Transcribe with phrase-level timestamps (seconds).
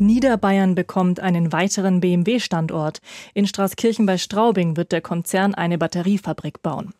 [0.00, 3.00] Niederbayern bekommt einen weiteren BMW-Standort.
[3.34, 6.92] In Straßkirchen bei Straubing wird der Konzern eine Batteriefabrik bauen.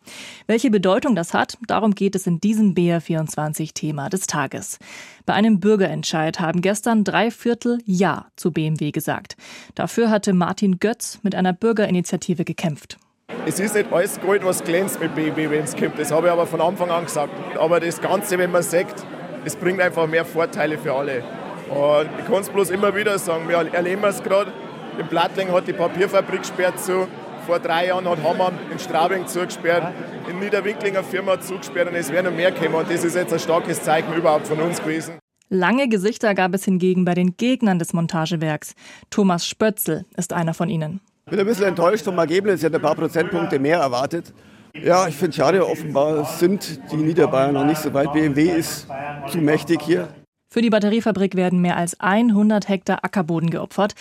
[0.46, 4.78] Welche Bedeutung das hat, darum geht es in diesem BR24-Thema des Tages.
[5.26, 9.36] Bei einem Bürgerentscheid haben gestern drei Viertel Ja zu BMW gesagt.
[9.74, 12.98] Dafür hatte Martin Götz mit einer Bürgerinitiative gekämpft.
[13.46, 15.98] Es ist nicht alles Gold, was glänzt mit BMW, wenn es kommt.
[15.98, 17.32] Das habe ich aber von Anfang an gesagt.
[17.56, 19.06] Aber das Ganze, wenn man sagt,
[19.44, 21.24] es bringt einfach mehr Vorteile für alle.
[21.70, 24.52] Und ich kann es bloß immer wieder sagen, wir erleben es gerade.
[24.98, 27.06] In Plattling hat die Papierfabrik gesperrt zu.
[27.46, 29.94] Vor drei Jahren hat Hammer in Straubing zugesperrt.
[30.28, 32.74] In Niederwinkling eine Firma zugesperrt und es werden noch mehr kommen.
[32.74, 35.14] Und das ist jetzt ein starkes Zeichen überhaupt von uns gewesen.
[35.48, 38.74] Lange Gesichter gab es hingegen bei den Gegnern des Montagewerks.
[39.10, 41.00] Thomas Spötzl ist einer von ihnen.
[41.26, 42.60] Ich bin ein bisschen enttäuscht vom Ergebnis.
[42.60, 44.32] Ich hätte ein paar Prozentpunkte mehr erwartet.
[44.74, 45.66] Ja, ich finde es schade.
[45.66, 48.12] Offenbar sind die Niederbayern noch nicht so weit.
[48.12, 48.86] BMW ist
[49.28, 50.08] zu mächtig hier.
[50.52, 53.94] Für die Batteriefabrik werden mehr als 100 Hektar Ackerboden geopfert,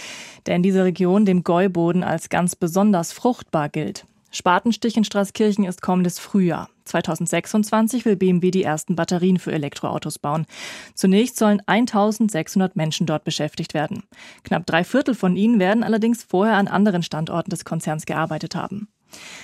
[0.47, 4.07] der in dieser Region dem Gäuboden als ganz besonders fruchtbar gilt.
[4.31, 6.69] Spatenstich in Straßkirchen ist kommendes Frühjahr.
[6.85, 10.47] 2026 will BMW die ersten Batterien für Elektroautos bauen.
[10.95, 14.01] Zunächst sollen 1600 Menschen dort beschäftigt werden.
[14.43, 18.87] Knapp drei Viertel von ihnen werden allerdings vorher an anderen Standorten des Konzerns gearbeitet haben.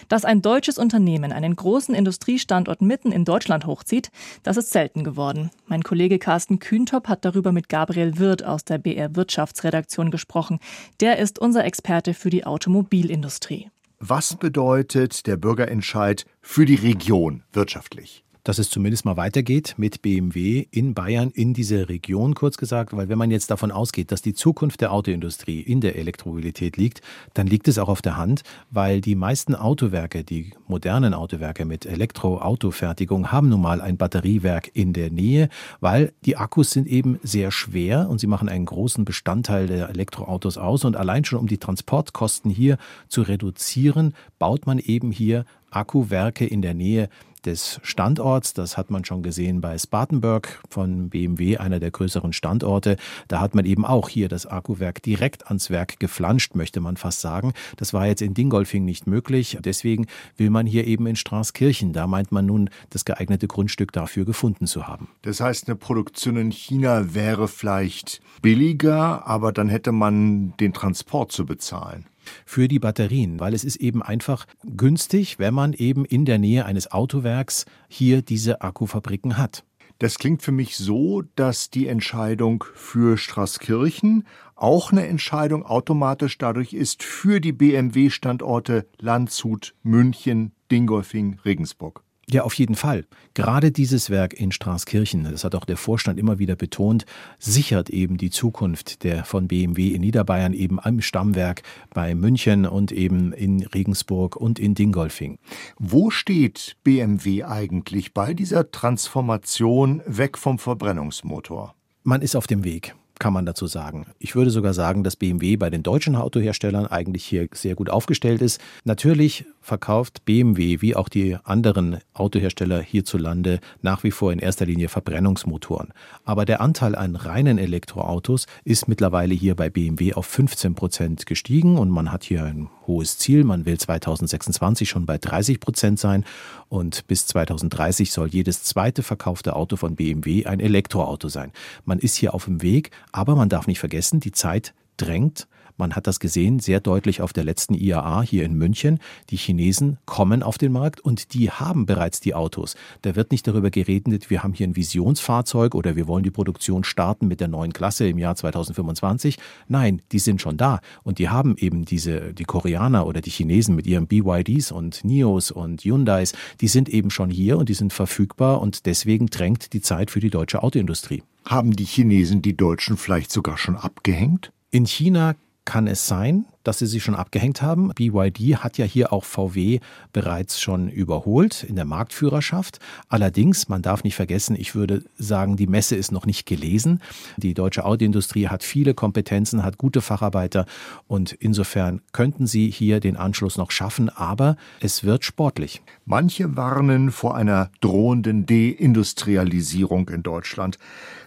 [0.10, 4.12] Dass ein deutsches Unternehmen einen großen Industriestandort mitten in Deutschland hochzieht,
[4.44, 5.52] das ist selten geworden.
[5.68, 10.60] Mein Kollege Carsten Kühntop hat darüber mit Gabriel Wirth aus der BR Wirtschaftsredaktion gesprochen.
[11.00, 13.70] Der ist unser Experte für die Automobilindustrie.
[14.00, 18.25] Was bedeutet der Bürgerentscheid für die Region wirtschaftlich?
[18.46, 22.96] Dass es zumindest mal weitergeht mit BMW in Bayern, in dieser Region, kurz gesagt.
[22.96, 27.02] Weil wenn man jetzt davon ausgeht, dass die Zukunft der Autoindustrie in der Elektromobilität liegt,
[27.34, 31.88] dann liegt es auch auf der Hand, weil die meisten Autowerke, die modernen Autowerke mit
[31.88, 35.50] Elektroautofertigung, haben nun mal ein Batteriewerk in der Nähe,
[35.80, 40.60] weil die Akkus sind eben sehr schwer und sie machen einen großen Bestandteil der Elektroautos
[40.60, 40.86] aus.
[40.86, 42.78] Und allein schon um die Transportkosten hier
[43.08, 47.10] zu reduzieren, baut man eben hier Akkuwerke in der Nähe
[47.46, 48.54] des Standorts.
[48.54, 52.98] Das hat man schon gesehen bei Spartanburg von BMW, einer der größeren Standorte.
[53.28, 57.22] Da hat man eben auch hier das Akkuwerk direkt ans Werk geflanscht, möchte man fast
[57.22, 57.54] sagen.
[57.78, 59.58] Das war jetzt in Dingolfing nicht möglich.
[59.64, 61.94] Deswegen will man hier eben in Straßkirchen.
[61.94, 65.10] Da meint man nun, das geeignete Grundstück dafür gefunden zu haben.
[65.22, 71.32] Das heißt, eine Produktion in China wäre vielleicht billiger, aber dann hätte man den Transport
[71.32, 72.06] zu bezahlen
[72.46, 76.66] für die Batterien, weil es ist eben einfach günstig, wenn man eben in der Nähe
[76.66, 79.64] eines Autowerks hier diese Akkufabriken hat.
[80.00, 84.26] Das klingt für mich so, dass die Entscheidung für Straßkirchen
[84.56, 92.05] auch eine Entscheidung automatisch dadurch ist für die BMW-Standorte Landshut, München, Dingolfing, Regensburg.
[92.30, 93.06] Ja, auf jeden Fall.
[93.36, 97.06] Gerade dieses Werk in Straßkirchen, das hat auch der Vorstand immer wieder betont,
[97.38, 101.62] sichert eben die Zukunft der von BMW in Niederbayern eben am Stammwerk
[101.94, 105.38] bei München und eben in Regensburg und in Dingolfing.
[105.78, 111.76] Wo steht BMW eigentlich bei dieser Transformation weg vom Verbrennungsmotor?
[112.04, 114.08] Man ist auf dem Weg kann man dazu sagen.
[114.20, 118.42] Ich würde sogar sagen, dass BMW bei den deutschen Autoherstellern eigentlich hier sehr gut aufgestellt
[118.42, 118.62] ist.
[118.84, 124.90] Natürlich verkauft BMW wie auch die anderen Autohersteller hierzulande nach wie vor in erster Linie
[124.90, 125.94] Verbrennungsmotoren.
[126.24, 131.78] Aber der Anteil an reinen Elektroautos ist mittlerweile hier bei BMW auf 15 Prozent gestiegen
[131.78, 133.44] und man hat hier ein hohes Ziel.
[133.44, 136.26] Man will 2026 schon bei 30 Prozent sein
[136.70, 141.52] und bis 2030 soll jedes zweite verkaufte Auto von BMW ein Elektroauto sein.
[141.86, 145.48] Man ist hier auf dem Weg, aber man darf nicht vergessen, die Zeit drängt.
[145.78, 149.00] Man hat das gesehen, sehr deutlich auf der letzten IAA hier in München.
[149.30, 152.76] Die Chinesen kommen auf den Markt und die haben bereits die Autos.
[153.02, 156.84] Da wird nicht darüber geredet, wir haben hier ein Visionsfahrzeug oder wir wollen die Produktion
[156.84, 159.38] starten mit der neuen Klasse im Jahr 2025.
[159.68, 163.76] Nein, die sind schon da und die haben eben diese, die Koreaner oder die Chinesen
[163.76, 167.92] mit ihren BYDs und NIOs und Hyundais, die sind eben schon hier und die sind
[167.92, 171.24] verfügbar und deswegen drängt die Zeit für die deutsche Autoindustrie.
[171.46, 174.52] Haben die Chinesen die Deutschen vielleicht sogar schon abgehängt?
[174.72, 175.36] In China
[175.66, 177.92] kann es sein, dass sie sich schon abgehängt haben.
[177.96, 179.80] BYD hat ja hier auch VW
[180.12, 182.80] bereits schon überholt in der Marktführerschaft.
[183.08, 187.02] Allerdings, man darf nicht vergessen, ich würde sagen, die Messe ist noch nicht gelesen.
[187.38, 190.66] Die deutsche Autoindustrie hat viele Kompetenzen, hat gute Facharbeiter
[191.08, 195.82] und insofern könnten sie hier den Anschluss noch schaffen, aber es wird sportlich.
[196.06, 200.80] Manche warnen vor einer drohenden Deindustrialisierung in Deutschland.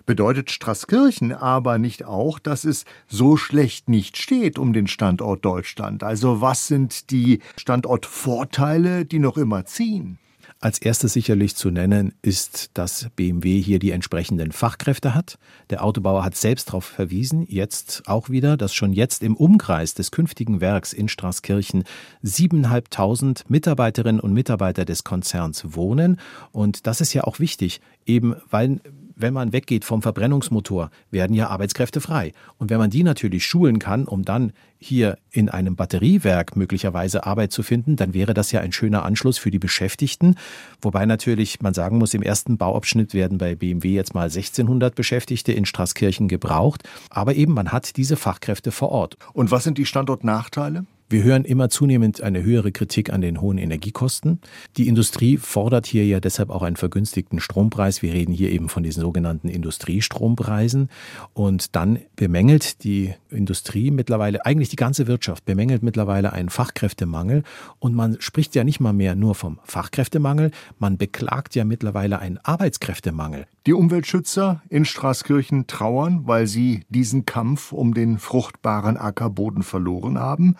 [0.06, 5.44] Bedeutet Straßkirchen aber nicht auch, dass es so schlecht nicht steht um den Standort Standort
[5.44, 6.02] Deutschland?
[6.02, 10.18] Also was sind die Standortvorteile, die noch immer ziehen?
[10.60, 15.38] Als erstes sicherlich zu nennen ist, dass BMW hier die entsprechenden Fachkräfte hat.
[15.70, 20.10] Der Autobauer hat selbst darauf verwiesen, jetzt auch wieder, dass schon jetzt im Umkreis des
[20.10, 21.84] künftigen Werks in Straßkirchen
[22.24, 26.18] 7.500 Mitarbeiterinnen und Mitarbeiter des Konzerns wohnen.
[26.50, 28.80] Und das ist ja auch wichtig, eben weil
[29.18, 32.32] wenn man weggeht vom Verbrennungsmotor, werden ja Arbeitskräfte frei.
[32.56, 37.52] Und wenn man die natürlich schulen kann, um dann hier in einem Batteriewerk möglicherweise Arbeit
[37.52, 40.36] zu finden, dann wäre das ja ein schöner Anschluss für die Beschäftigten.
[40.80, 45.52] Wobei natürlich man sagen muss, im ersten Bauabschnitt werden bei BMW jetzt mal 1600 Beschäftigte
[45.52, 46.88] in Straßkirchen gebraucht.
[47.10, 49.16] Aber eben, man hat diese Fachkräfte vor Ort.
[49.32, 50.86] Und was sind die Standortnachteile?
[51.10, 54.42] Wir hören immer zunehmend eine höhere Kritik an den hohen Energiekosten.
[54.76, 58.02] Die Industrie fordert hier ja deshalb auch einen vergünstigten Strompreis.
[58.02, 60.90] Wir reden hier eben von diesen sogenannten Industriestrompreisen.
[61.32, 67.42] Und dann bemängelt die Industrie mittlerweile, eigentlich die ganze Wirtschaft bemängelt mittlerweile einen Fachkräftemangel.
[67.78, 72.36] Und man spricht ja nicht mal mehr nur vom Fachkräftemangel, man beklagt ja mittlerweile einen
[72.36, 73.46] Arbeitskräftemangel.
[73.66, 80.56] Die Umweltschützer in Straßkirchen trauern, weil sie diesen Kampf um den fruchtbaren Ackerboden verloren haben.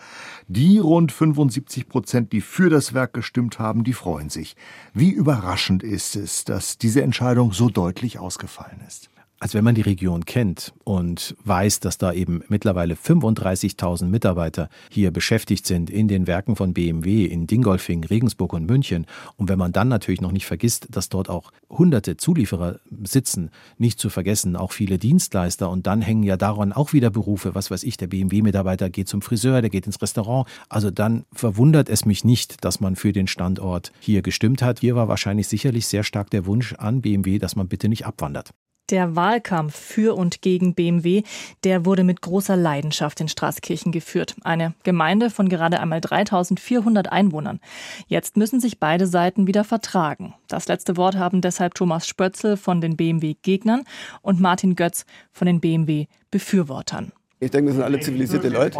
[0.51, 4.55] Die rund 75 Prozent, die für das Werk gestimmt haben, die freuen sich.
[4.95, 9.11] Wie überraschend ist es, dass diese Entscheidung so deutlich ausgefallen ist?
[9.39, 15.11] Als wenn man die Region kennt und weiß, dass da eben mittlerweile 35.000 Mitarbeiter hier
[15.11, 19.05] beschäftigt sind in den Werken von BMW in Dingolfing, Regensburg und München.
[19.37, 23.99] Und wenn man dann natürlich noch nicht vergisst, dass dort auch hunderte Zulieferer sitzen, nicht
[23.99, 25.69] zu vergessen, auch viele Dienstleister.
[25.69, 27.55] Und dann hängen ja daran auch wieder Berufe.
[27.55, 30.47] Was weiß ich, der BMW-Mitarbeiter geht zum Friseur, der geht ins Restaurant.
[30.67, 34.79] Also dann verwundert es mich nicht, dass man für den Standort hier gestimmt hat.
[34.79, 38.51] Hier war wahrscheinlich sicherlich sehr stark der Wunsch an BMW, dass man bitte nicht abwandert.
[38.89, 41.23] Der Wahlkampf für und gegen BMW,
[41.63, 44.35] der wurde mit großer Leidenschaft in Straßkirchen geführt.
[44.43, 47.59] Eine Gemeinde von gerade einmal 3400 Einwohnern.
[48.07, 50.33] Jetzt müssen sich beide Seiten wieder vertragen.
[50.47, 53.83] Das letzte Wort haben deshalb Thomas Spötzl von den BMW-Gegnern
[54.21, 57.11] und Martin Götz von den BMW-Befürwortern.
[57.41, 58.77] Ich denke, wir sind alle zivilisierte Leute.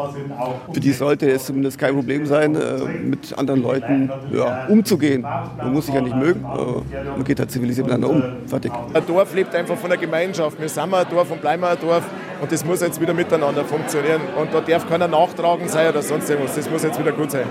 [0.74, 5.22] Für die sollte es zumindest kein Problem sein, äh, mit anderen Leuten ja, umzugehen.
[5.22, 8.48] Man muss sich ja nicht mögen, man geht halt zivilisiert miteinander um.
[8.48, 8.74] Fertig.
[8.94, 10.60] Ein Dorf lebt einfach von der Gemeinschaft.
[10.60, 12.04] Wir sind ein Dorf und bleiben ein Dorf.
[12.42, 14.20] Und das muss jetzt wieder miteinander funktionieren.
[14.38, 16.56] Und da darf keiner nachtragen sein oder sonst irgendwas.
[16.56, 17.46] Das muss jetzt wieder gut sein.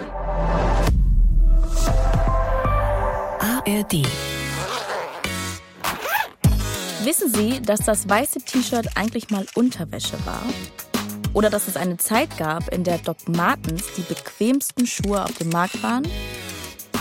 [3.40, 4.06] ARD
[7.02, 10.42] Wissen Sie, dass das weiße T-Shirt eigentlich mal Unterwäsche war?
[11.38, 15.50] Oder dass es eine Zeit gab, in der Doc Martens die bequemsten Schuhe auf dem
[15.50, 16.02] Markt waren?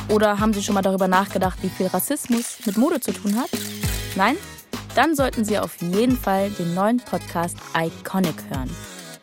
[0.09, 3.49] Oder haben Sie schon mal darüber nachgedacht, wie viel Rassismus mit Mode zu tun hat?
[4.15, 4.37] Nein?
[4.93, 8.69] Dann sollten Sie auf jeden Fall den neuen Podcast Iconic hören.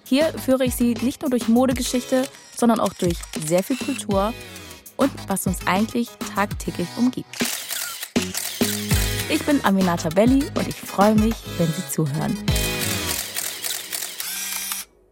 [0.04, 2.24] Hier führe ich Sie nicht nur durch Modegeschichte,
[2.56, 4.34] sondern auch durch sehr viel Kultur
[4.96, 7.28] und was uns eigentlich tagtäglich umgibt.
[9.28, 12.36] Ich bin Aminata Belli und ich freue mich, wenn Sie zuhören.